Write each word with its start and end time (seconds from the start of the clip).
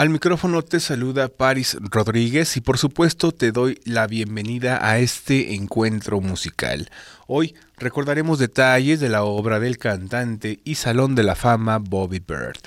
Al 0.00 0.08
micrófono 0.08 0.62
te 0.62 0.80
saluda 0.80 1.28
Paris 1.28 1.76
Rodríguez 1.78 2.56
y 2.56 2.62
por 2.62 2.78
supuesto 2.78 3.32
te 3.32 3.52
doy 3.52 3.78
la 3.84 4.06
bienvenida 4.06 4.78
a 4.80 4.98
este 4.98 5.52
encuentro 5.54 6.22
musical. 6.22 6.88
Hoy 7.26 7.54
recordaremos 7.76 8.38
detalles 8.38 8.98
de 9.00 9.10
la 9.10 9.24
obra 9.24 9.60
del 9.60 9.76
cantante 9.76 10.58
y 10.64 10.76
Salón 10.76 11.14
de 11.16 11.22
la 11.22 11.34
Fama 11.34 11.76
Bobby 11.76 12.18
Bird. 12.18 12.60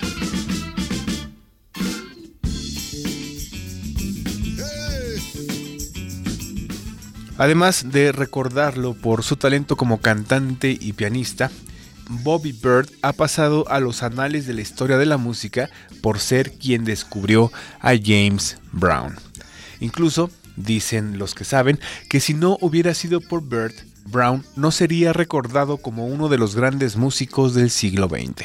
Además 7.36 7.90
de 7.90 8.12
recordarlo 8.12 8.94
por 8.94 9.24
su 9.24 9.34
talento 9.34 9.74
como 9.74 10.00
cantante 10.00 10.78
y 10.80 10.92
pianista, 10.92 11.50
Bobby 12.08 12.52
Bird 12.52 12.90
ha 13.02 13.12
pasado 13.12 13.68
a 13.68 13.80
los 13.80 14.02
anales 14.02 14.46
de 14.46 14.54
la 14.54 14.60
historia 14.60 14.98
de 14.98 15.06
la 15.06 15.16
música 15.16 15.70
por 16.02 16.18
ser 16.18 16.52
quien 16.52 16.84
descubrió 16.84 17.50
a 17.80 17.92
James 18.02 18.58
Brown. 18.72 19.16
Incluso 19.80 20.30
dicen 20.56 21.18
los 21.18 21.34
que 21.34 21.44
saben 21.44 21.78
que 22.08 22.20
si 22.20 22.34
no 22.34 22.58
hubiera 22.60 22.94
sido 22.94 23.20
por 23.20 23.42
Bird, 23.42 23.74
Brown 24.06 24.44
no 24.56 24.70
sería 24.70 25.12
recordado 25.12 25.78
como 25.78 26.06
uno 26.06 26.28
de 26.28 26.38
los 26.38 26.54
grandes 26.54 26.96
músicos 26.96 27.54
del 27.54 27.70
siglo 27.70 28.08
XX. 28.08 28.44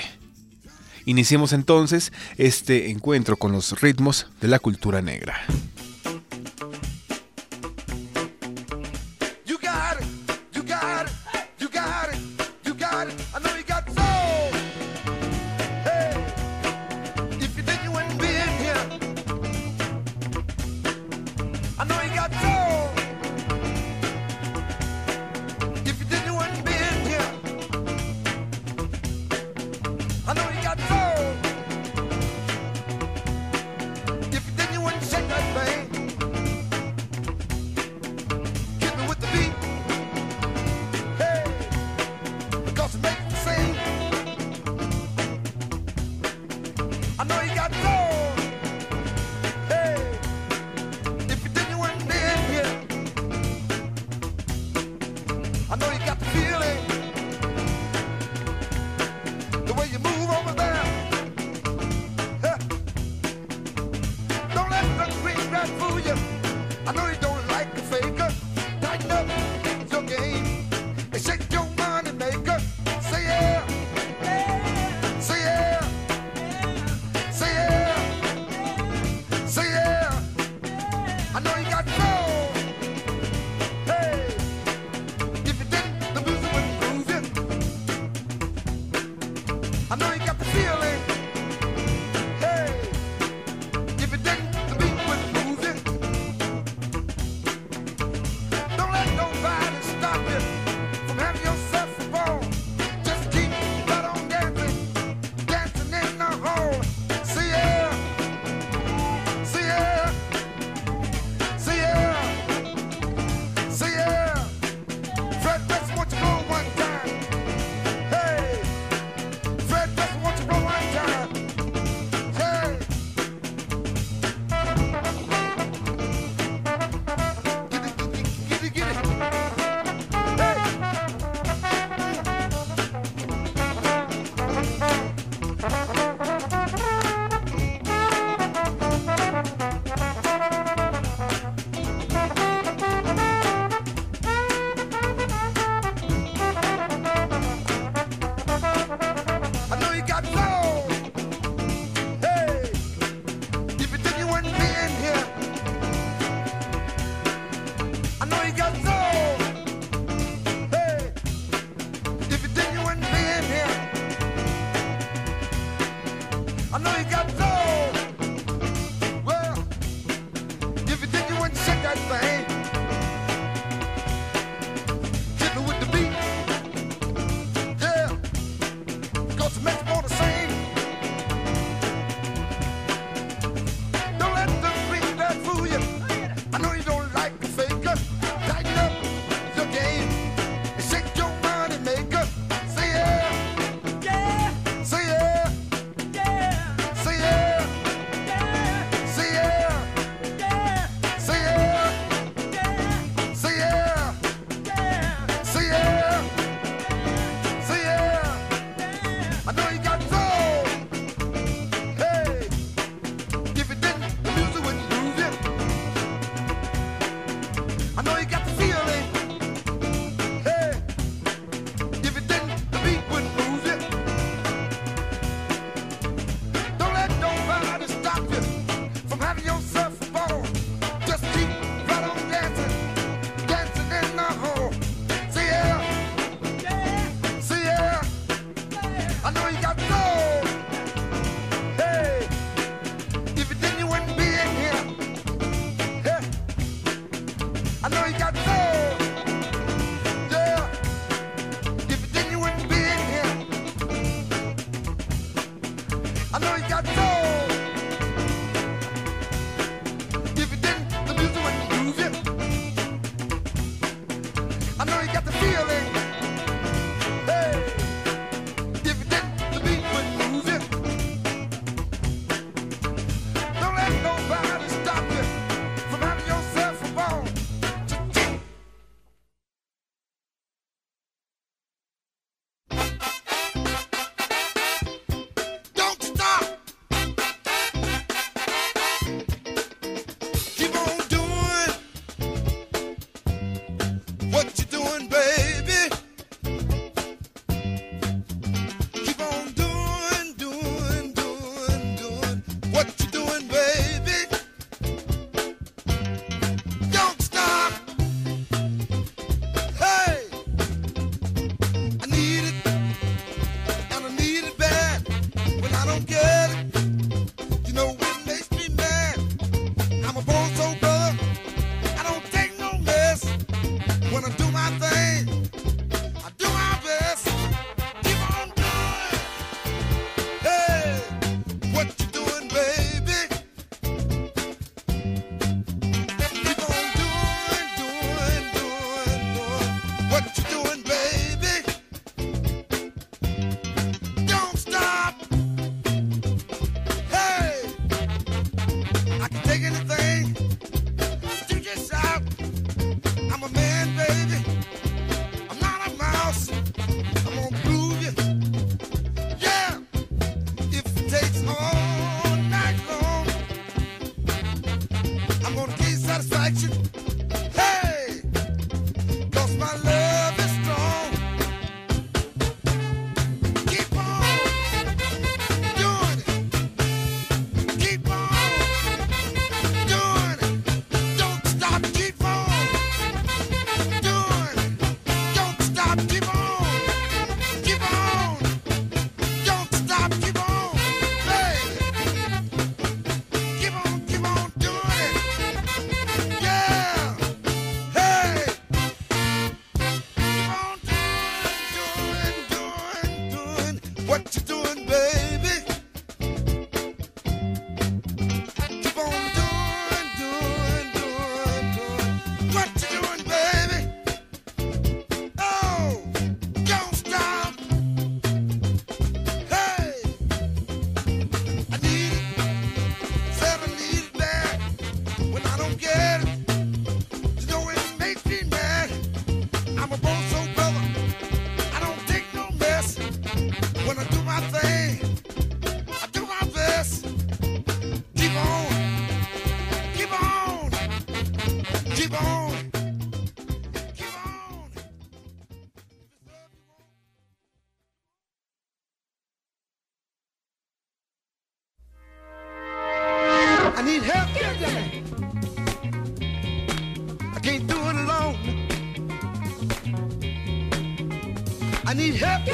Iniciemos 1.05 1.53
entonces 1.53 2.13
este 2.37 2.91
encuentro 2.91 3.37
con 3.37 3.51
los 3.51 3.81
ritmos 3.81 4.27
de 4.41 4.47
la 4.47 4.59
cultura 4.59 5.01
negra. 5.01 5.35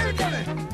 I 0.07 0.64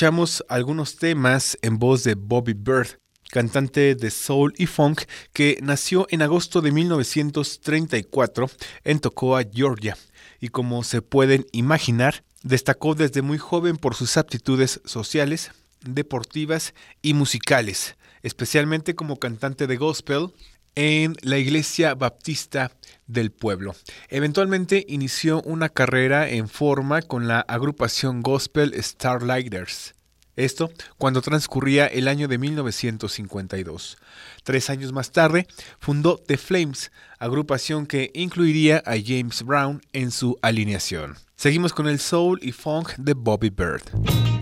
escuchamos 0.00 0.42
algunos 0.48 0.96
temas 0.96 1.58
en 1.60 1.78
voz 1.78 2.04
de 2.04 2.14
Bobby 2.14 2.54
Bird, 2.54 2.98
cantante 3.30 3.94
de 3.94 4.10
soul 4.10 4.54
y 4.56 4.64
funk 4.64 5.02
que 5.34 5.58
nació 5.60 6.06
en 6.08 6.22
agosto 6.22 6.62
de 6.62 6.72
1934 6.72 8.50
en 8.84 9.00
Tocoa, 9.00 9.42
Georgia, 9.52 9.98
y 10.40 10.48
como 10.48 10.84
se 10.84 11.02
pueden 11.02 11.44
imaginar, 11.52 12.24
destacó 12.42 12.94
desde 12.94 13.20
muy 13.20 13.36
joven 13.36 13.76
por 13.76 13.94
sus 13.94 14.16
aptitudes 14.16 14.80
sociales, 14.86 15.50
deportivas 15.84 16.72
y 17.02 17.12
musicales, 17.12 17.98
especialmente 18.22 18.94
como 18.94 19.18
cantante 19.18 19.66
de 19.66 19.76
gospel 19.76 20.32
en 20.76 21.14
la 21.20 21.36
iglesia 21.36 21.94
baptista 21.94 22.72
del 23.12 23.30
pueblo. 23.30 23.74
Eventualmente 24.08 24.84
inició 24.88 25.42
una 25.42 25.68
carrera 25.68 26.28
en 26.28 26.48
forma 26.48 27.02
con 27.02 27.28
la 27.28 27.40
agrupación 27.40 28.22
gospel 28.22 28.74
Starlighters. 28.82 29.94
Esto 30.36 30.70
cuando 30.96 31.20
transcurría 31.20 31.86
el 31.86 32.08
año 32.08 32.28
de 32.28 32.38
1952. 32.38 33.98
Tres 34.42 34.70
años 34.70 34.92
más 34.92 35.12
tarde, 35.12 35.46
fundó 35.78 36.16
The 36.16 36.38
Flames, 36.38 36.90
agrupación 37.18 37.86
que 37.86 38.10
incluiría 38.14 38.82
a 38.86 38.94
James 39.04 39.42
Brown 39.42 39.82
en 39.92 40.10
su 40.10 40.38
alineación. 40.40 41.16
Seguimos 41.36 41.72
con 41.72 41.88
el 41.88 41.98
soul 41.98 42.38
y 42.42 42.52
funk 42.52 42.94
de 42.96 43.14
Bobby 43.14 43.50
Bird. 43.50 44.39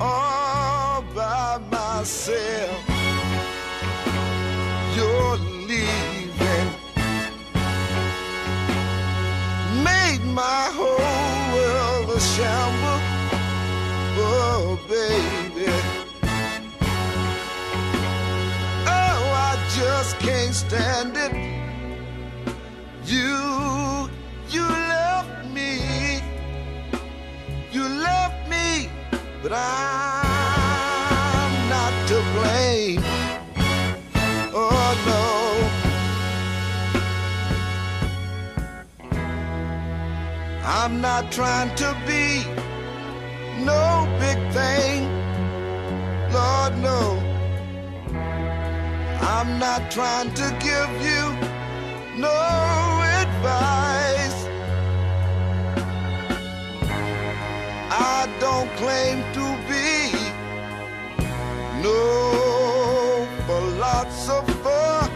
All 0.00 1.02
by 1.14 1.58
myself. 1.70 2.84
You're 4.94 5.36
leaving, 5.68 6.68
made 9.82 10.24
my 10.24 10.70
whole 10.78 11.54
world 11.54 12.10
a 12.10 12.20
shambles. 12.20 13.02
Oh, 14.18 14.78
baby. 14.88 15.70
Oh, 18.86 19.20
I 19.48 19.58
just 19.76 20.18
can't 20.18 20.54
stand 20.54 21.16
it. 21.16 21.45
I'm 30.48 31.54
not 31.74 31.94
to 32.08 32.16
blame. 32.34 33.02
Oh, 34.54 34.90
no. 35.10 35.24
I'm 40.64 41.00
not 41.00 41.32
trying 41.32 41.74
to 41.76 41.88
be 42.06 42.44
no 43.64 44.06
big 44.20 44.38
thing. 44.52 44.98
Lord, 46.32 46.72
no. 46.88 47.02
I'm 49.20 49.58
not 49.58 49.90
trying 49.90 50.32
to 50.34 50.46
give 50.60 50.90
you 51.08 51.22
no 52.20 52.36
advice. 53.22 53.85
I 57.98 58.28
don't 58.40 58.70
claim 58.76 59.22
to 59.32 59.46
be 59.66 60.12
no 61.82 63.26
philosopher, 63.46 65.10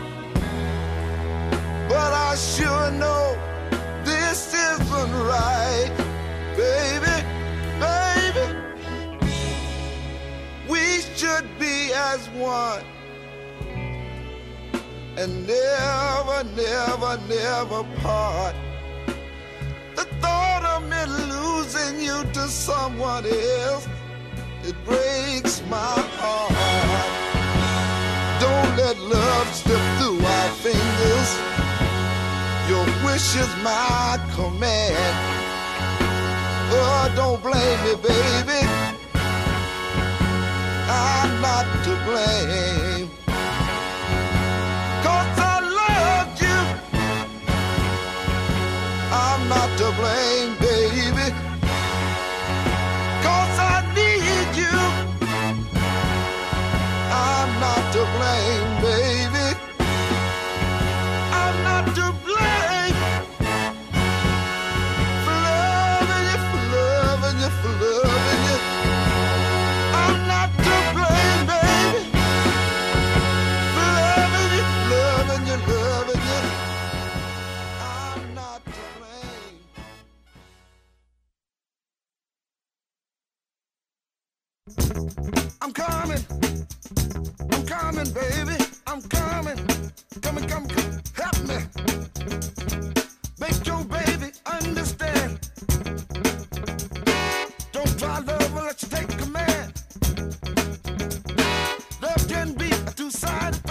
but 1.88 2.12
I 2.12 2.34
sure 2.36 2.90
know 2.92 3.36
this 4.02 4.54
isn't 4.54 5.12
right, 5.28 5.92
baby, 6.56 7.16
baby. 7.84 8.46
We 10.66 11.02
should 11.16 11.46
be 11.58 11.92
as 11.92 12.30
one 12.30 12.82
and 15.18 15.46
never, 15.46 16.44
never, 16.56 17.18
never 17.28 17.84
part. 18.00 18.54
Losing 21.08 22.00
you 22.00 22.24
to 22.32 22.48
someone 22.48 23.24
else, 23.24 23.88
it 24.64 24.74
breaks 24.84 25.62
my 25.70 25.96
heart. 26.20 26.52
Don't 28.40 28.76
let 28.76 28.98
love 28.98 29.46
slip 29.54 29.80
through 29.98 30.20
our 30.20 30.50
fingers. 30.64 31.30
Your 32.68 32.84
wish 33.06 33.34
is 33.34 33.48
my 33.64 34.18
command. 34.34 35.16
Oh, 36.72 37.12
don't 37.16 37.42
blame 37.42 37.80
me, 37.84 37.94
baby. 37.96 38.60
I'm 40.88 41.40
not 41.40 41.66
to 41.84 41.92
blame. 42.08 43.08
Cause 45.04 45.38
I 45.38 45.60
loved 45.82 46.42
you. 46.42 46.60
I'm 49.12 49.48
not 49.48 49.78
to 49.78 49.92
blame, 50.00 50.56
baby. 50.58 50.69
Coming. 86.00 86.24
I'm 87.52 87.66
coming, 87.66 88.10
baby. 88.12 88.56
I'm 88.86 89.02
coming. 89.02 89.58
Coming, 90.22 90.48
come, 90.48 90.66
come. 90.66 91.02
Help 91.14 91.38
me. 91.50 91.58
Make 93.38 93.66
your 93.66 93.84
baby 93.84 94.32
understand. 94.46 95.38
Don't 97.72 97.98
try 97.98 98.18
love 98.20 98.56
unless 98.56 98.82
you 98.82 98.88
take 98.88 99.10
command. 99.18 99.72
Love 102.00 102.28
can 102.28 102.54
be 102.54 102.70
a 102.70 102.92
two-sided 102.92 103.62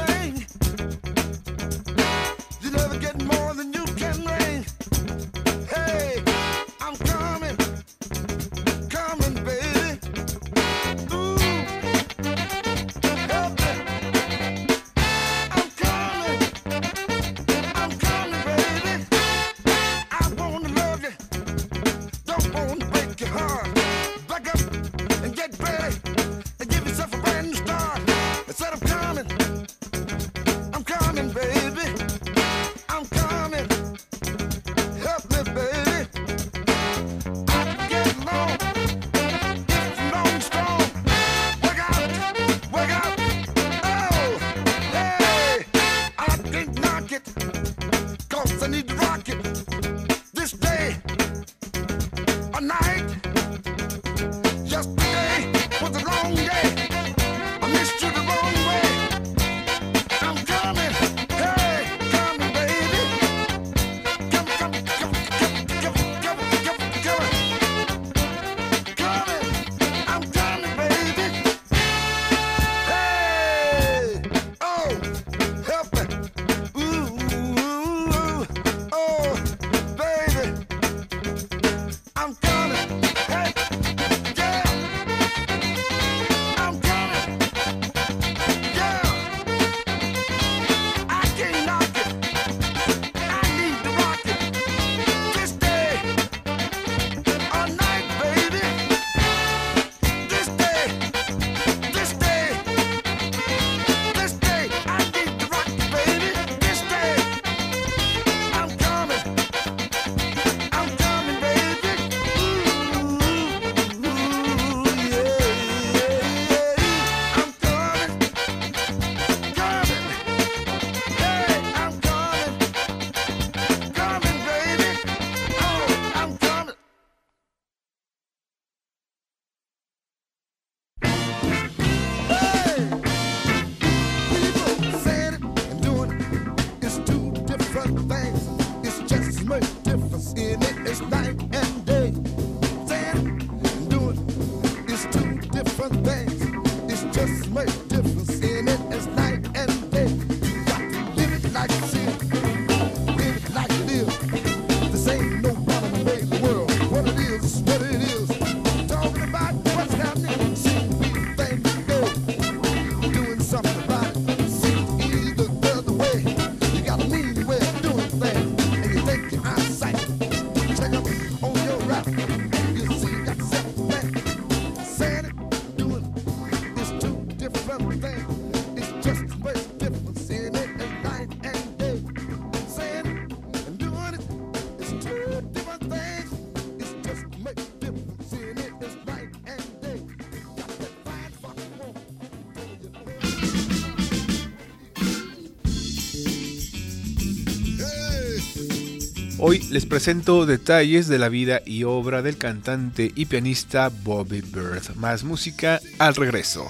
les 199.69 199.85
presento 199.85 200.45
detalles 200.45 201.07
de 201.07 201.19
la 201.19 201.29
vida 201.29 201.61
y 201.65 201.83
obra 201.83 202.21
del 202.21 202.37
cantante 202.37 203.11
y 203.15 203.25
pianista 203.25 203.89
Bobby 203.89 204.41
Bird. 204.41 204.95
Más 204.95 205.23
música 205.23 205.79
al 205.99 206.15
regreso. 206.15 206.67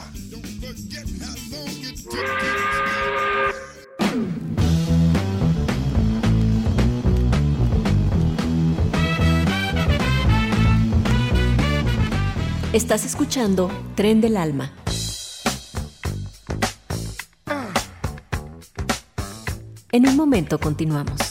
Estás 12.73 13.05
escuchando 13.05 13.71
Tren 13.95 14.21
del 14.21 14.37
Alma. 14.37 14.73
En 19.91 20.07
un 20.07 20.15
momento 20.15 20.59
continuamos. 20.59 21.28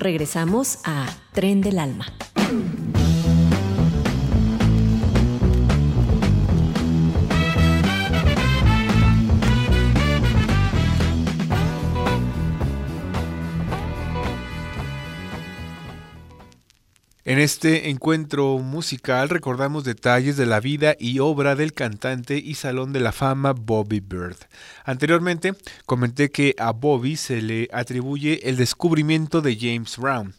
Regresamos 0.00 0.78
a 0.84 1.06
Tren 1.32 1.60
del 1.60 1.78
Alma. 1.78 2.06
En 17.30 17.38
este 17.38 17.90
encuentro 17.90 18.58
musical 18.58 19.28
recordamos 19.28 19.84
detalles 19.84 20.36
de 20.36 20.46
la 20.46 20.58
vida 20.58 20.96
y 20.98 21.20
obra 21.20 21.54
del 21.54 21.72
cantante 21.72 22.36
y 22.38 22.56
salón 22.56 22.92
de 22.92 22.98
la 22.98 23.12
fama 23.12 23.52
Bobby 23.52 24.00
Bird. 24.00 24.34
Anteriormente 24.84 25.54
comenté 25.86 26.32
que 26.32 26.56
a 26.58 26.72
Bobby 26.72 27.14
se 27.14 27.40
le 27.40 27.68
atribuye 27.72 28.48
el 28.48 28.56
descubrimiento 28.56 29.42
de 29.42 29.56
James 29.56 29.96
Brown, 29.96 30.34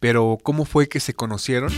pero 0.00 0.36
¿cómo 0.42 0.66
fue 0.66 0.86
que 0.86 1.00
se 1.00 1.14
conocieron? 1.14 1.72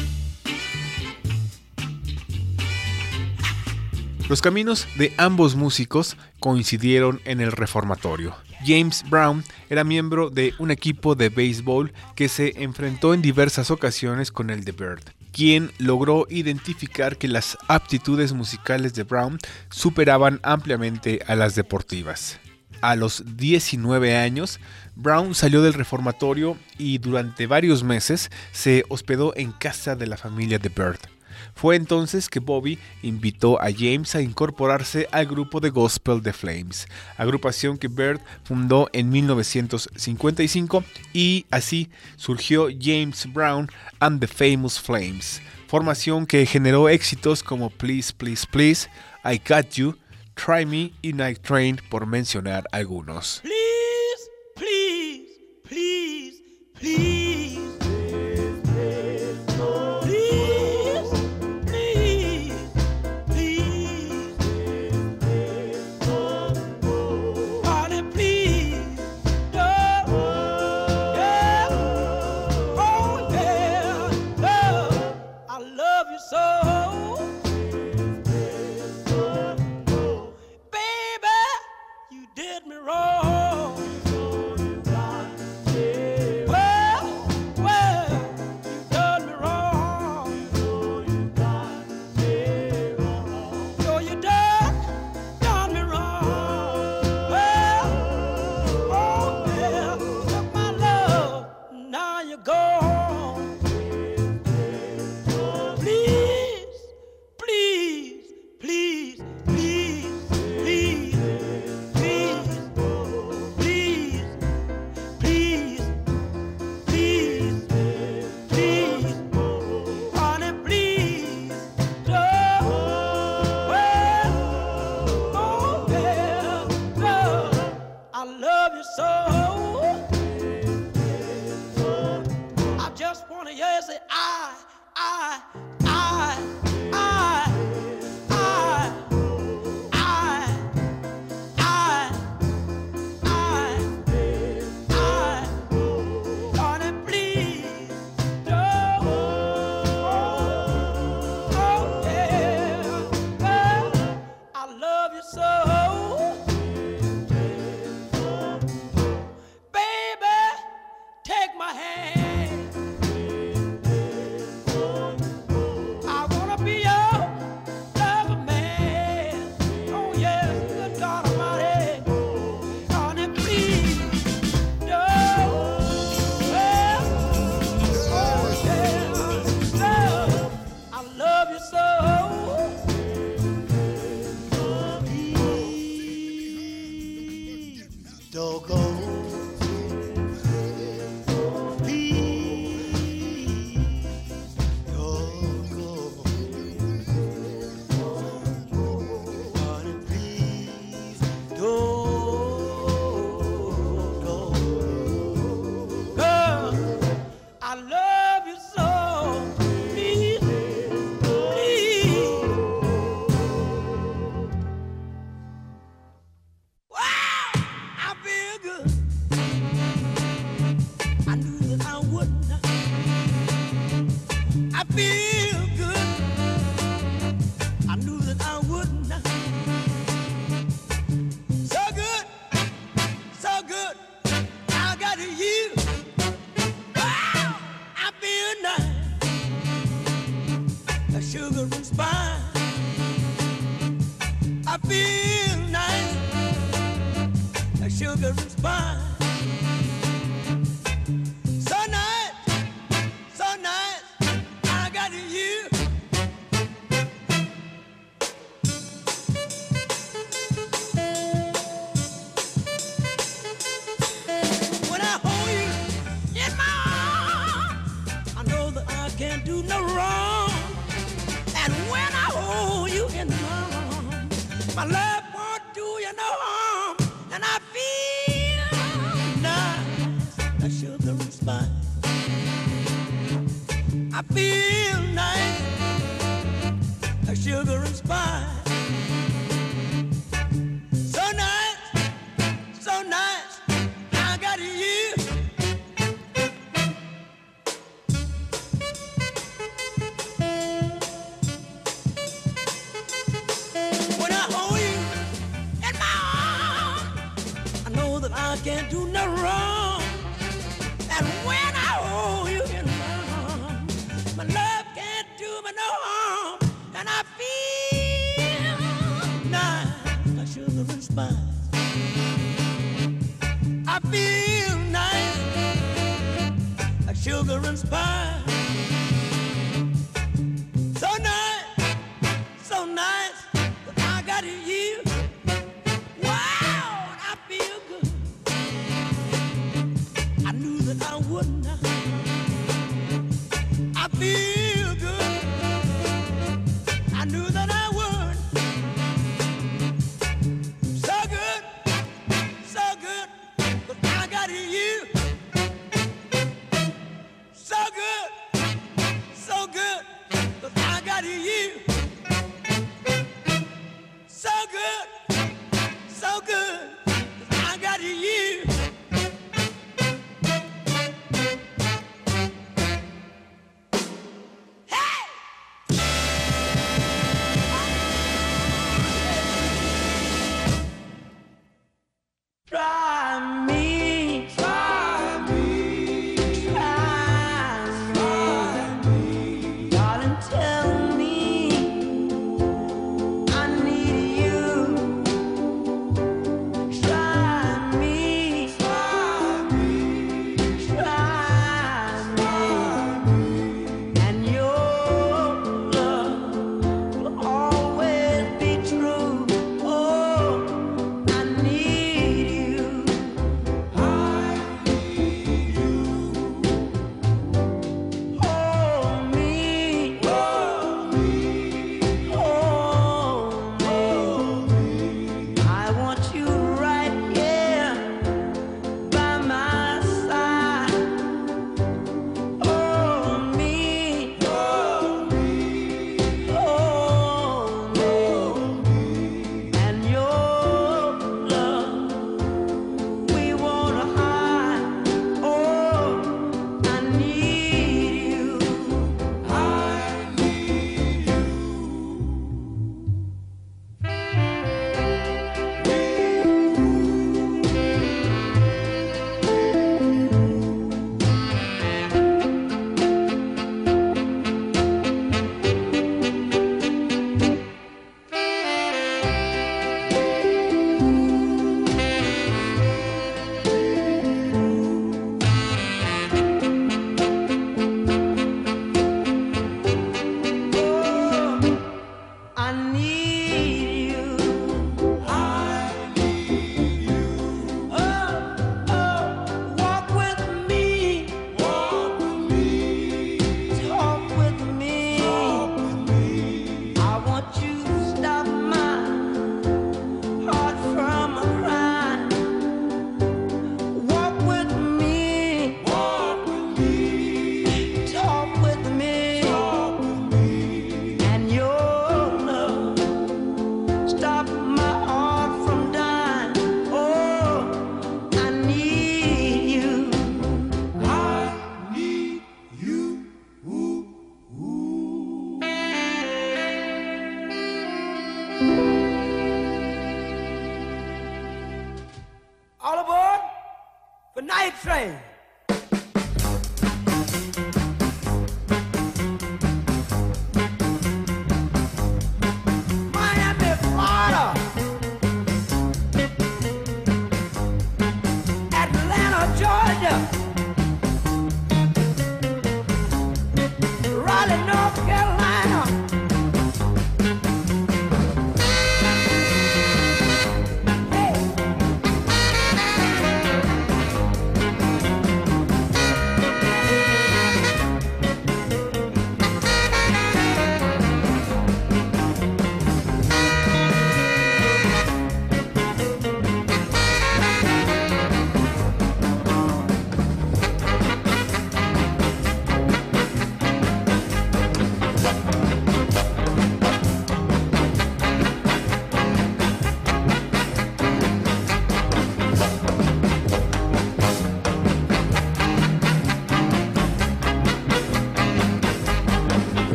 Los 4.29 4.42
caminos 4.42 4.88
de 4.96 5.14
ambos 5.16 5.55
músicos 5.55 6.16
coincidieron 6.40 7.20
en 7.24 7.40
el 7.40 7.52
reformatorio. 7.52 8.35
James 8.64 9.05
Brown 9.09 9.45
era 9.69 9.85
miembro 9.85 10.31
de 10.31 10.55
un 10.59 10.71
equipo 10.71 11.14
de 11.14 11.29
béisbol 11.29 11.92
que 12.14 12.29
se 12.29 12.62
enfrentó 12.62 13.14
en 13.14 13.23
diversas 13.23 13.71
ocasiones 13.71 14.33
con 14.33 14.51
el 14.51 14.64
de 14.64 14.73
Bird, 14.73 15.03
quien 15.33 15.71
logró 15.79 16.27
identificar 16.31 17.16
que 17.19 17.29
las 17.29 17.59
aptitudes 17.69 18.33
musicales 18.33 18.95
de 18.95 19.05
Brown 19.05 19.38
superaban 19.71 20.40
ampliamente 20.42 21.21
a 21.27 21.35
las 21.37 21.55
deportivas. 21.55 22.38
A 22.81 22.95
los 22.95 23.37
19 23.37 24.16
años, 24.16 24.61
Brown 24.95 25.35
salió 25.35 25.62
del 25.62 25.75
reformatorio 25.75 26.57
y 26.79 26.99
durante 26.99 27.47
varios 27.47 27.83
meses 27.83 28.31
se 28.53 28.85
hospedó 28.88 29.35
en 29.37 29.53
casa 29.53 29.97
de 29.97 30.07
la 30.07 30.16
familia 30.16 30.59
de 30.59 30.69
Bird. 30.69 31.15
Fue 31.54 31.76
entonces 31.76 32.28
que 32.28 32.40
Bobby 32.40 32.78
invitó 33.02 33.61
a 33.61 33.72
James 33.72 34.14
a 34.14 34.20
incorporarse 34.20 35.09
al 35.12 35.26
grupo 35.26 35.61
de 35.61 35.70
gospel 35.70 36.22
The 36.22 36.32
Flames, 36.32 36.87
agrupación 37.16 37.78
que 37.78 37.88
Bird 37.88 38.20
fundó 38.44 38.88
en 38.92 39.09
1955 39.11 40.85
y 41.12 41.46
así 41.50 41.90
surgió 42.16 42.68
James 42.80 43.32
Brown 43.32 43.68
and 44.00 44.20
the 44.20 44.26
Famous 44.26 44.80
Flames, 44.80 45.40
formación 45.66 46.26
que 46.26 46.46
generó 46.46 46.88
éxitos 46.88 47.42
como 47.42 47.70
Please, 47.70 48.12
Please, 48.12 48.46
Please, 48.50 48.88
I 49.24 49.40
Got 49.46 49.70
You, 49.74 49.96
Try 50.35 50.66
Me 50.66 50.92
y 51.02 51.12
Night 51.12 51.40
Train 51.40 51.80
por 51.90 52.06
mencionar 52.06 52.64
algunos. 52.72 53.40
Please, 53.42 54.30
please, 54.54 56.42
please, 56.80 57.15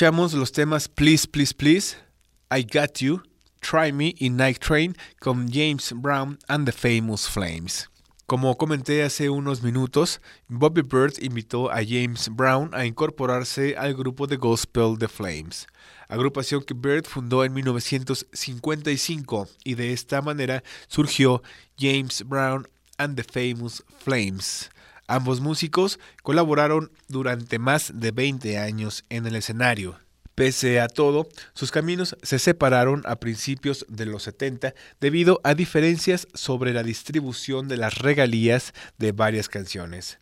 Escuchamos 0.00 0.32
los 0.32 0.50
temas 0.50 0.88
Please, 0.88 1.28
Please, 1.28 1.52
Please, 1.52 1.94
I 2.50 2.62
Got 2.62 3.00
You, 3.00 3.20
Try 3.60 3.92
Me 3.92 4.14
y 4.16 4.30
Night 4.30 4.58
Train 4.58 4.96
con 5.18 5.46
James 5.52 5.92
Brown 5.94 6.38
and 6.48 6.64
the 6.64 6.72
Famous 6.72 7.28
Flames. 7.28 7.90
Como 8.24 8.56
comenté 8.56 9.02
hace 9.02 9.28
unos 9.28 9.62
minutos, 9.62 10.22
Bobby 10.48 10.80
Bird 10.80 11.12
invitó 11.20 11.70
a 11.70 11.84
James 11.84 12.30
Brown 12.34 12.70
a 12.72 12.86
incorporarse 12.86 13.76
al 13.76 13.92
grupo 13.92 14.26
de 14.26 14.36
gospel 14.36 14.96
The 14.98 15.08
Flames, 15.08 15.66
agrupación 16.08 16.62
que 16.62 16.72
Bird 16.72 17.04
fundó 17.04 17.44
en 17.44 17.52
1955 17.52 19.48
y 19.64 19.74
de 19.74 19.92
esta 19.92 20.22
manera 20.22 20.62
surgió 20.88 21.42
James 21.78 22.24
Brown 22.26 22.66
and 22.96 23.16
the 23.16 23.22
Famous 23.22 23.84
Flames. 23.98 24.70
Ambos 25.10 25.40
músicos 25.40 25.98
colaboraron 26.22 26.92
durante 27.08 27.58
más 27.58 27.90
de 27.96 28.12
20 28.12 28.58
años 28.58 29.02
en 29.08 29.26
el 29.26 29.34
escenario. 29.34 29.98
Pese 30.36 30.78
a 30.78 30.86
todo, 30.86 31.26
sus 31.52 31.72
caminos 31.72 32.16
se 32.22 32.38
separaron 32.38 33.02
a 33.04 33.16
principios 33.16 33.84
de 33.88 34.06
los 34.06 34.22
70 34.22 34.72
debido 35.00 35.40
a 35.42 35.54
diferencias 35.54 36.28
sobre 36.32 36.72
la 36.72 36.84
distribución 36.84 37.66
de 37.66 37.76
las 37.76 37.98
regalías 37.98 38.72
de 38.98 39.10
varias 39.10 39.48
canciones. 39.48 40.20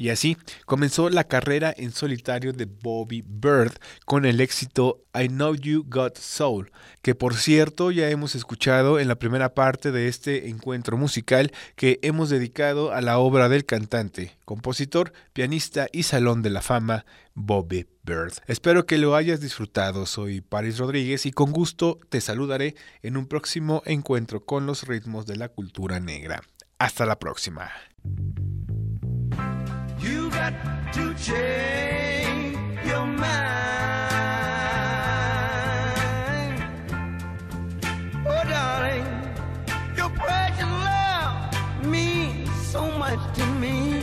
Y 0.00 0.08
así 0.08 0.38
comenzó 0.64 1.10
la 1.10 1.24
carrera 1.24 1.74
en 1.76 1.92
solitario 1.92 2.54
de 2.54 2.64
Bobby 2.64 3.22
Bird 3.22 3.74
con 4.06 4.24
el 4.24 4.40
éxito 4.40 5.04
I 5.12 5.28
Know 5.28 5.54
You 5.54 5.84
Got 5.86 6.16
Soul, 6.16 6.72
que 7.02 7.14
por 7.14 7.34
cierto 7.34 7.90
ya 7.90 8.08
hemos 8.08 8.34
escuchado 8.34 8.98
en 8.98 9.08
la 9.08 9.16
primera 9.16 9.52
parte 9.52 9.92
de 9.92 10.08
este 10.08 10.48
encuentro 10.48 10.96
musical 10.96 11.52
que 11.76 11.98
hemos 12.00 12.30
dedicado 12.30 12.92
a 12.92 13.02
la 13.02 13.18
obra 13.18 13.50
del 13.50 13.66
cantante, 13.66 14.38
compositor, 14.46 15.12
pianista 15.34 15.86
y 15.92 16.04
salón 16.04 16.40
de 16.40 16.48
la 16.48 16.62
fama 16.62 17.04
Bobby 17.34 17.86
Bird. 18.02 18.32
Espero 18.46 18.86
que 18.86 18.96
lo 18.96 19.16
hayas 19.16 19.42
disfrutado. 19.42 20.06
Soy 20.06 20.40
Paris 20.40 20.78
Rodríguez 20.78 21.26
y 21.26 21.30
con 21.30 21.52
gusto 21.52 22.00
te 22.08 22.22
saludaré 22.22 22.74
en 23.02 23.18
un 23.18 23.26
próximo 23.26 23.82
encuentro 23.84 24.46
con 24.46 24.64
los 24.64 24.84
ritmos 24.84 25.26
de 25.26 25.36
la 25.36 25.50
cultura 25.50 26.00
negra. 26.00 26.40
Hasta 26.78 27.04
la 27.04 27.18
próxima. 27.18 27.70
Got 30.40 30.54
to 30.94 31.14
change 31.16 32.56
your 32.86 33.04
mind. 33.04 33.30
Oh, 38.26 38.42
darling, 38.48 39.06
your 39.98 40.08
precious 40.08 40.72
love 40.88 41.84
means 41.84 42.50
so 42.72 42.90
much 42.92 43.20
to 43.36 43.44
me. 43.62 44.02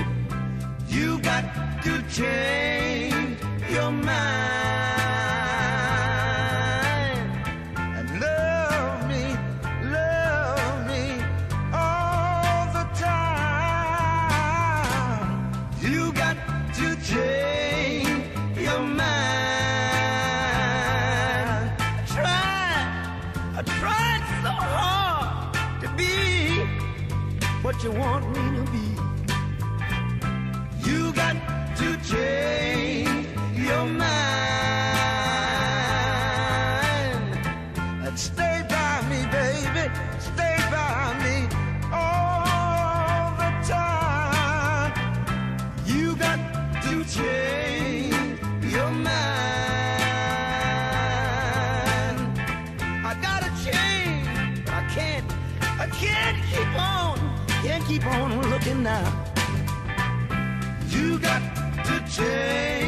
You 0.88 1.20
got 1.22 1.44
to 1.86 2.04
change 2.08 3.42
your 3.72 3.90
mind 3.90 4.47
you 27.88 27.94
want 27.94 28.26
me 28.36 28.44
to 28.58 28.64
be. 28.74 28.86
You 30.90 31.14
got 31.14 31.36
to 31.78 31.88
change 32.12 33.28
your 33.56 33.86
mind 33.86 34.28
stay 38.18 38.66
by 38.68 39.02
me, 39.10 39.20
baby. 39.32 39.86
Stay 40.20 40.47
to 62.18 62.87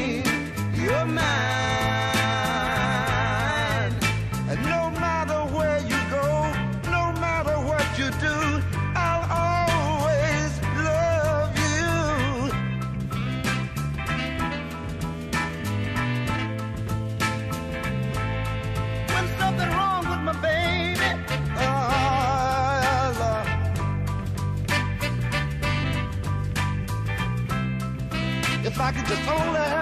only 29.30 29.79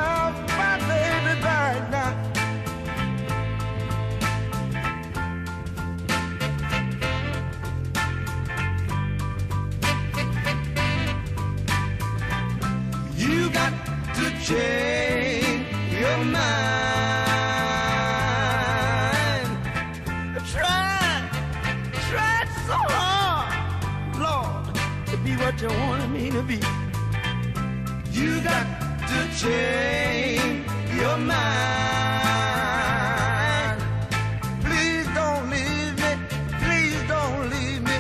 change 29.38 30.66
your 31.00 31.18
mind. 31.18 31.38
Please 34.66 35.08
don't 35.14 35.50
leave 35.52 35.96
me. 36.04 36.12
Please 36.64 37.00
don't 37.08 37.50
leave 37.52 37.82
me. 37.84 37.98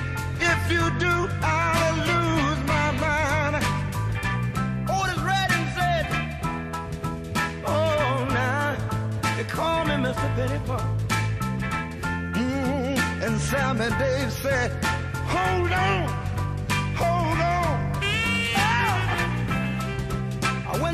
If 0.51 0.71
you 0.71 0.83
do, 0.97 1.13
I'll 1.41 1.97
lose 2.11 2.59
my 2.73 2.89
mind. 3.05 3.55
Otis 4.89 5.19
Redding 5.29 5.67
said, 5.77 6.05
Oh, 7.67 8.27
now 8.33 8.75
they 9.37 9.43
call 9.43 9.85
me 9.85 9.93
Mr. 9.93 10.27
Pitiful. 10.35 10.81
Mm, 12.33 12.97
and 13.25 13.39
Sam 13.39 13.79
and 13.81 13.95
Dave 13.99 14.31
said, 14.33 14.71
Hold 15.35 15.71
on, 15.71 16.26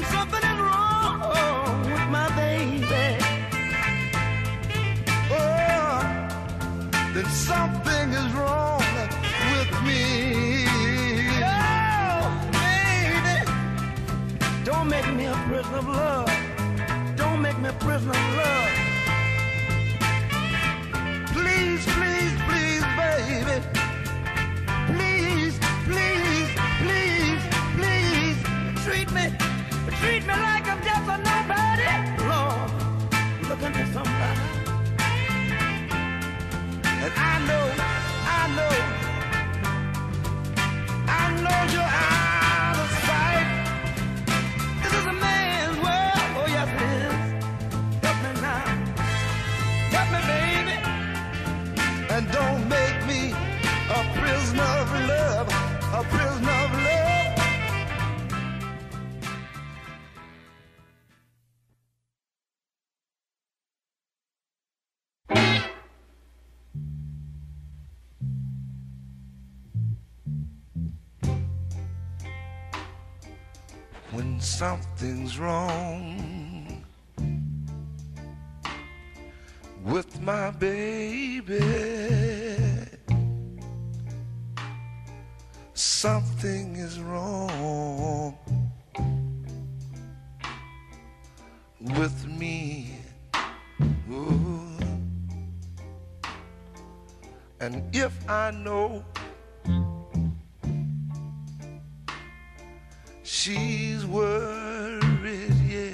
something 0.04 0.44
is 0.44 0.60
wrong 0.60 1.82
with 1.86 2.08
my 2.10 2.28
baby, 2.36 3.18
oh, 5.32 6.02
then 7.14 7.26
something 7.26 8.10
is 8.12 8.32
wrong 8.34 8.84
with 9.52 9.72
me. 9.84 10.66
Oh, 11.44 12.32
baby, 12.52 13.38
don't 14.64 14.88
make 14.90 15.10
me 15.14 15.26
a 15.26 15.36
prisoner 15.48 15.78
of 15.78 15.88
love. 15.88 16.32
Don't 17.16 17.42
make 17.42 17.58
me 17.60 17.70
a 17.70 17.74
prisoner 17.74 18.12
of 18.12 18.36
love. 18.38 18.83
Treat 30.04 30.24
me 30.28 30.36
like 30.48 30.66
I'm 30.72 30.82
just 30.90 31.08
a 31.14 31.18
nobody. 31.30 31.90
Lord, 32.32 32.70
looking 33.50 33.74
for 33.78 33.88
somebody. 33.98 34.42
And 37.06 37.14
I 37.32 37.34
know, 37.48 37.66
I 38.40 38.42
know, 38.58 38.76
I 41.22 41.24
know 41.44 41.60
you're 41.74 41.94
out 42.12 42.78
of 42.84 42.90
sight. 43.08 43.50
This 44.84 44.94
is 45.00 45.06
a 45.14 45.16
man's 45.26 45.78
world, 45.86 46.30
oh 46.40 46.48
yes 46.56 46.70
it 46.76 46.92
is. 47.00 47.20
Help 48.06 48.18
me 48.26 48.32
now, 48.48 48.66
help 49.96 50.08
me, 50.14 50.20
baby, 50.34 50.78
and 52.14 52.24
don't 52.38 52.64
make 52.78 53.00
me 53.12 53.22
a 53.98 54.02
prisoner 54.20 54.72
of 54.84 54.92
love, 55.12 55.48
a 56.00 56.02
prisoner 56.16 56.58
of 56.66 56.73
something's 74.54 75.40
wrong 75.40 76.86
with 79.84 80.22
my 80.22 80.52
baby. 80.52 81.60
Something 85.74 86.76
is 86.76 87.00
wrong 87.00 88.38
with 91.98 92.28
me. 92.28 93.00
Ooh. 94.12 94.78
And 97.60 97.84
if 97.96 98.14
I 98.30 98.52
know 98.52 99.04
she's 103.44 104.06
worried, 104.06 105.54
yeah, 105.68 105.92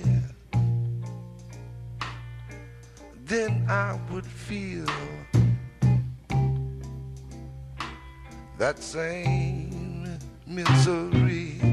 then 3.25 3.65
I 3.67 3.97
would 4.11 4.23
feel 4.23 4.85
that 8.59 8.77
same 8.77 10.19
misery. 10.45 11.68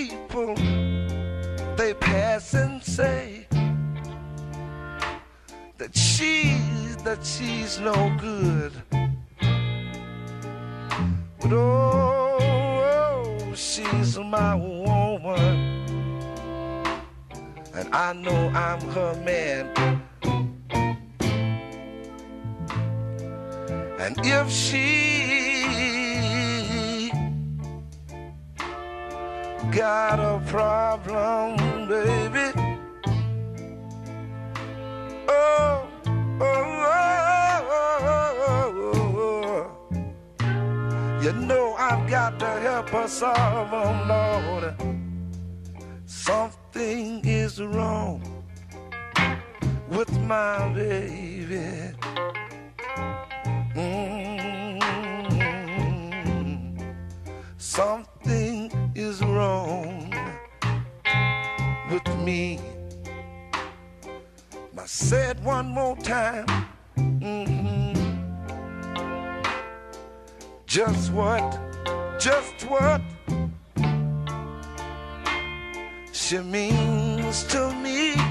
People, 0.00 0.54
they 1.76 1.92
pass 1.92 2.54
and 2.54 2.82
say 2.82 3.46
that 5.76 5.94
she's, 5.94 6.96
that 7.04 7.22
she's 7.22 7.78
no 7.80 8.16
good. 8.18 8.72
But 11.38 11.52
oh, 11.52 12.38
oh, 12.40 13.54
she's 13.54 14.18
my 14.18 14.54
woman. 14.54 15.84
And 17.74 17.94
I 17.94 18.14
know 18.14 18.48
I'm 18.54 18.80
her 18.96 19.14
man. 19.22 19.66
And 23.98 24.16
if 24.24 24.50
she 24.50 25.29
got 29.70 30.18
a 30.18 30.40
problem, 30.48 31.56
baby, 31.88 32.52
oh, 35.28 35.86
oh, 36.08 36.40
oh, 36.40 37.68
oh, 38.48 39.70
oh, 39.92 41.20
you 41.22 41.32
know 41.32 41.74
I've 41.78 42.10
got 42.10 42.40
to 42.40 42.46
help 42.46 42.88
her 42.88 43.06
solve 43.06 43.70
them, 43.70 44.08
Lord. 44.08 44.74
Something 46.06 47.24
is 47.24 47.62
wrong 47.62 48.20
with 49.88 50.10
my 50.22 50.68
baby. 50.74 51.94
Mm, 53.76 54.82
something 57.56 58.09
is 59.10 59.22
wrong 59.24 60.14
with 61.90 62.08
me. 62.18 62.60
I 64.78 64.86
said 64.86 65.42
one 65.44 65.66
more 65.66 65.96
time. 65.96 66.46
Mhm. 66.96 67.96
Just 70.66 71.12
what? 71.12 71.48
Just 72.20 72.56
what? 72.70 73.02
She 76.12 76.38
means 76.38 77.42
to 77.52 77.62
me. 77.84 78.29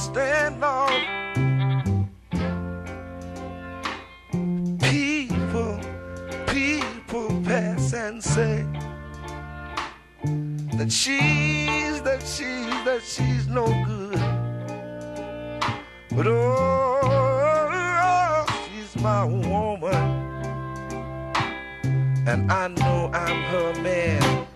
Understand, 0.00 0.60
Lord. 0.62 1.04
People, 4.80 5.78
people 6.46 7.28
pass 7.44 7.92
and 7.92 8.22
say 8.24 8.64
that 10.78 10.90
she's, 10.90 12.00
that 12.00 12.22
she's, 12.22 12.84
that 12.86 13.02
she's 13.02 13.46
no 13.46 13.66
good. 13.84 14.18
But 16.16 16.26
oh, 16.26 17.66
she's 18.68 18.96
my 19.02 19.24
woman. 19.26 19.94
And 22.26 22.50
I 22.50 22.68
know 22.68 23.10
I'm 23.12 23.42
her 23.52 23.74
man. 23.82 24.46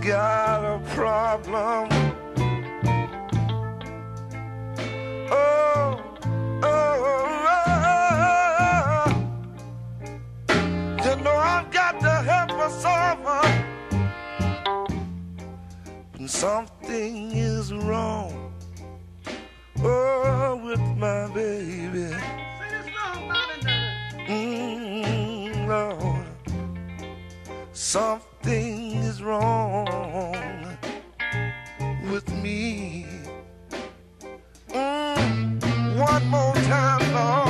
got 0.00 0.64
a 0.64 0.78
problem, 0.94 1.88
oh, 5.30 6.00
oh, 6.62 7.02
oh, 7.42 9.10
you 11.04 11.16
know 11.24 11.34
I've 11.34 11.70
got 11.72 12.00
to 12.00 12.22
help 12.22 12.50
her 12.52 12.70
solve 12.70 13.24
her. 13.24 13.46
When 16.16 16.28
something 16.28 17.32
is 17.32 17.72
wrong, 17.72 18.52
oh, 19.82 20.56
with 20.62 20.80
my 20.96 21.28
baby. 21.34 22.14
Mm, 24.30 25.66
Lord, 25.66 26.24
something 27.72 28.92
is 29.02 29.20
wrong 29.24 29.88
with 32.12 32.32
me. 32.34 33.06
Mm, 34.68 35.98
one 35.98 36.26
more 36.28 36.54
time, 36.54 37.12
Lord. 37.12 37.49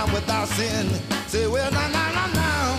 When 0.00 0.08
I'm 0.08 0.14
without 0.14 0.48
sin? 0.48 0.86
Say, 1.26 1.46
well, 1.46 1.70
na 1.72 1.88
na 1.88 2.10
na 2.12 2.26
na. 2.26 2.78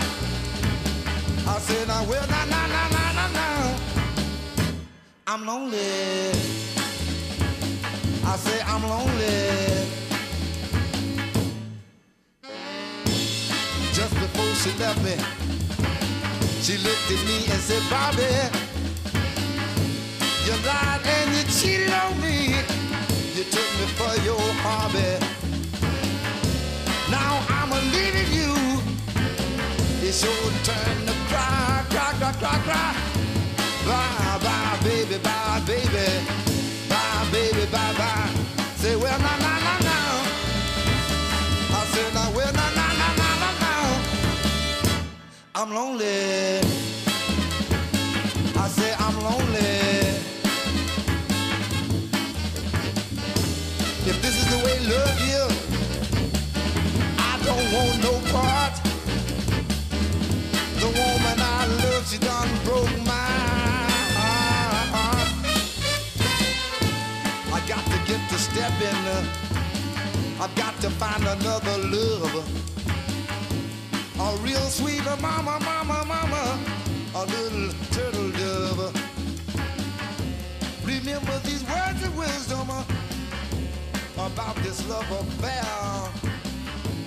I 1.46 1.58
say, 1.58 1.86
now, 1.86 2.04
well, 2.04 2.26
na 2.28 2.44
na 2.44 2.66
na 2.66 2.88
na 2.88 3.12
na 3.12 3.26
na. 3.28 3.78
I'm 5.26 5.46
lonely. 5.46 6.30
I 8.24 8.36
say, 8.36 8.60
I'm 8.66 8.82
lonely. 8.82 9.86
Just 13.92 14.14
before 14.14 14.54
she 14.62 14.70
left 14.78 15.02
me, 15.04 15.16
she 16.62 16.78
looked 16.78 17.10
at 17.10 17.22
me 17.26 17.36
and 17.52 17.60
said, 17.60 17.82
Bobby, 17.90 18.32
you 20.46 20.54
lied 20.66 21.00
and 21.04 21.36
you 21.36 21.44
cheated 21.52 21.92
on 21.92 22.20
me. 22.20 22.56
You 23.34 23.44
took 23.44 23.68
me 23.78 23.86
for 23.96 24.14
your 24.24 24.40
hobby. 24.62 25.31
It's 30.14 30.22
your 30.22 30.52
turn 30.62 31.06
to 31.06 31.12
cry, 31.32 31.86
cry, 31.88 32.12
cry, 32.20 32.32
cry, 32.32 32.58
cry. 32.66 32.94
Bye, 33.86 34.38
bye, 34.44 34.78
baby, 34.84 35.16
bye, 35.16 35.62
baby. 35.66 36.06
Bye, 36.86 37.28
baby, 37.32 37.64
bye, 37.72 37.94
bye. 37.96 38.28
Say, 38.76 38.94
well, 38.94 39.18
now, 39.18 39.38
now, 39.38 39.58
now, 39.58 39.78
now. 39.80 40.22
I 41.78 41.86
said, 41.92 42.12
now, 42.12 42.30
well, 42.36 42.52
now, 42.52 42.74
now, 42.74 42.92
now, 43.00 43.14
now, 43.16 43.38
now, 43.40 43.54
now. 43.64 44.02
I'm 45.54 45.72
lonely. 45.74 46.61
Uh, 68.84 69.24
I've 70.40 70.54
got 70.56 70.74
to 70.80 70.90
find 70.90 71.22
another 71.22 71.78
love. 71.78 72.34
A 74.18 74.36
real 74.42 74.66
sweet 74.70 75.04
mama, 75.20 75.58
mama, 75.60 76.04
mama. 76.06 76.58
A 77.14 77.24
little 77.26 77.72
turtle 77.90 78.30
dove. 78.32 78.94
Remember 80.84 81.38
these 81.40 81.62
words 81.64 82.02
of 82.04 82.16
wisdom 82.16 82.70
uh, 82.70 82.84
about 84.16 84.56
this 84.56 84.86
love 84.88 85.10
affair. 85.10 86.32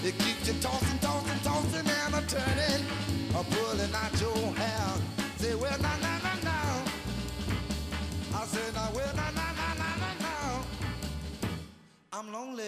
It 0.03 0.17
keeps 0.19 0.47
you 0.47 0.53
tossing, 0.61 0.99
tossing, 0.99 1.39
tossing 1.43 1.89
and 1.89 2.15
a 2.15 2.21
turning, 2.28 2.86
a 3.34 3.43
pulling 3.43 3.93
out 3.93 4.21
your 4.21 4.53
hair. 4.55 4.93
Say, 5.38 5.55
well, 5.55 5.78
now, 5.82 5.97
now, 6.01 6.19
now, 6.23 6.38
now. 6.43 6.84
I 8.36 8.45
say, 8.45 8.71
now, 8.73 8.89
well, 8.93 9.15
now, 9.15 9.32
now. 9.36 9.45
I'm 12.18 12.32
lonely. 12.32 12.63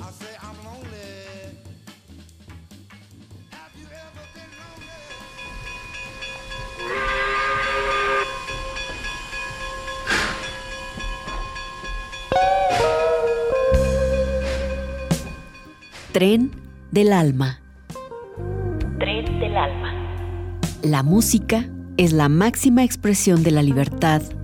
I 0.00 0.10
say, 0.10 0.34
I'm 0.40 0.56
lonely. 0.64 1.58
Have 3.50 3.74
you 3.78 3.86
ever 3.92 4.24
been 4.32 4.50
lonely? 4.62 5.02
Tren 16.12 16.52
del 16.90 17.12
alma. 17.12 17.60
Tren 18.98 19.40
del 19.40 19.56
alma. 19.58 19.92
La 20.82 21.02
música 21.02 21.68
es 21.98 22.14
la 22.14 22.30
máxima 22.30 22.82
expresión 22.82 23.42
de 23.42 23.50
la 23.50 23.62
libertad, 23.62 24.22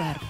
barco. 0.00 0.29